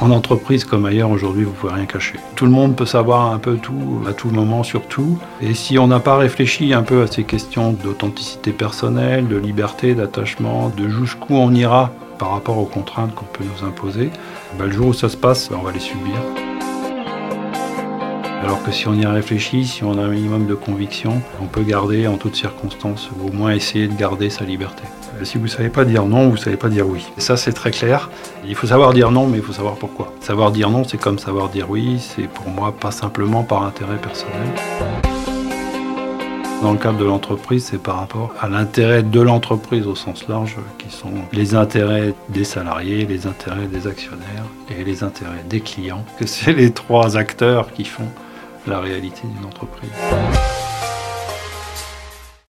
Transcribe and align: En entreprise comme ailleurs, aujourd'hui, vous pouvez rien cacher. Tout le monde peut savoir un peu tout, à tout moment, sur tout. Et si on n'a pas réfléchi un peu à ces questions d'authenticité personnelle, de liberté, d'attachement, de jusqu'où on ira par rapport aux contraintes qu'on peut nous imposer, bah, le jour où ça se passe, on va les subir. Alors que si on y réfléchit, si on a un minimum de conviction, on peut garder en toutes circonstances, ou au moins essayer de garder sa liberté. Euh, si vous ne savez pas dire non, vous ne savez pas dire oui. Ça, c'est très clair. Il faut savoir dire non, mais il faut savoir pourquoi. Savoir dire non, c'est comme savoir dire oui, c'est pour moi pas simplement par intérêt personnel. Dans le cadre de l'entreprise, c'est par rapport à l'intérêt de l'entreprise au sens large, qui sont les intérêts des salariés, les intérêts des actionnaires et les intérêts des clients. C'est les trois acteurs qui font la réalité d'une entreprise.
En 0.00 0.12
entreprise 0.12 0.64
comme 0.64 0.86
ailleurs, 0.86 1.10
aujourd'hui, 1.10 1.42
vous 1.42 1.50
pouvez 1.50 1.72
rien 1.72 1.86
cacher. 1.86 2.20
Tout 2.36 2.44
le 2.44 2.52
monde 2.52 2.76
peut 2.76 2.86
savoir 2.86 3.32
un 3.32 3.38
peu 3.38 3.56
tout, 3.56 4.00
à 4.08 4.12
tout 4.12 4.30
moment, 4.30 4.62
sur 4.62 4.86
tout. 4.86 5.18
Et 5.40 5.54
si 5.54 5.76
on 5.76 5.88
n'a 5.88 5.98
pas 5.98 6.16
réfléchi 6.16 6.72
un 6.72 6.84
peu 6.84 7.02
à 7.02 7.08
ces 7.08 7.24
questions 7.24 7.72
d'authenticité 7.72 8.52
personnelle, 8.52 9.26
de 9.26 9.36
liberté, 9.36 9.96
d'attachement, 9.96 10.68
de 10.68 10.88
jusqu'où 10.88 11.34
on 11.34 11.52
ira 11.52 11.90
par 12.16 12.30
rapport 12.30 12.58
aux 12.58 12.64
contraintes 12.64 13.12
qu'on 13.16 13.24
peut 13.24 13.44
nous 13.44 13.66
imposer, 13.66 14.10
bah, 14.56 14.66
le 14.66 14.72
jour 14.72 14.88
où 14.88 14.92
ça 14.92 15.08
se 15.08 15.16
passe, 15.16 15.50
on 15.50 15.62
va 15.62 15.72
les 15.72 15.80
subir. 15.80 16.14
Alors 18.42 18.62
que 18.62 18.70
si 18.70 18.86
on 18.86 18.94
y 18.94 19.04
réfléchit, 19.04 19.66
si 19.66 19.84
on 19.84 19.98
a 19.98 20.02
un 20.02 20.08
minimum 20.08 20.46
de 20.46 20.54
conviction, 20.54 21.20
on 21.42 21.46
peut 21.46 21.62
garder 21.62 22.06
en 22.06 22.16
toutes 22.16 22.36
circonstances, 22.36 23.10
ou 23.18 23.28
au 23.28 23.32
moins 23.32 23.52
essayer 23.52 23.88
de 23.88 23.94
garder 23.94 24.30
sa 24.30 24.44
liberté. 24.44 24.84
Euh, 25.20 25.24
si 25.24 25.38
vous 25.38 25.44
ne 25.44 25.48
savez 25.48 25.68
pas 25.68 25.84
dire 25.84 26.04
non, 26.06 26.28
vous 26.28 26.36
ne 26.36 26.40
savez 26.40 26.56
pas 26.56 26.68
dire 26.68 26.86
oui. 26.86 27.04
Ça, 27.18 27.36
c'est 27.36 27.52
très 27.52 27.72
clair. 27.72 28.10
Il 28.46 28.54
faut 28.54 28.68
savoir 28.68 28.92
dire 28.92 29.10
non, 29.10 29.26
mais 29.26 29.38
il 29.38 29.42
faut 29.42 29.52
savoir 29.52 29.74
pourquoi. 29.74 30.12
Savoir 30.20 30.52
dire 30.52 30.70
non, 30.70 30.84
c'est 30.84 30.98
comme 30.98 31.18
savoir 31.18 31.48
dire 31.48 31.68
oui, 31.68 31.98
c'est 31.98 32.28
pour 32.28 32.48
moi 32.48 32.72
pas 32.72 32.90
simplement 32.90 33.42
par 33.42 33.62
intérêt 33.64 33.96
personnel. 33.96 34.48
Dans 36.62 36.72
le 36.72 36.78
cadre 36.78 36.98
de 36.98 37.04
l'entreprise, 37.04 37.66
c'est 37.70 37.80
par 37.80 38.00
rapport 38.00 38.34
à 38.40 38.48
l'intérêt 38.48 39.04
de 39.04 39.20
l'entreprise 39.20 39.86
au 39.86 39.94
sens 39.94 40.26
large, 40.28 40.56
qui 40.78 40.90
sont 40.90 41.12
les 41.32 41.54
intérêts 41.54 42.14
des 42.30 42.42
salariés, 42.42 43.06
les 43.06 43.28
intérêts 43.28 43.66
des 43.66 43.86
actionnaires 43.86 44.44
et 44.76 44.82
les 44.82 45.04
intérêts 45.04 45.44
des 45.48 45.60
clients. 45.60 46.04
C'est 46.26 46.52
les 46.52 46.72
trois 46.72 47.16
acteurs 47.16 47.72
qui 47.72 47.84
font 47.84 48.08
la 48.66 48.80
réalité 48.80 49.22
d'une 49.24 49.46
entreprise. 49.46 49.90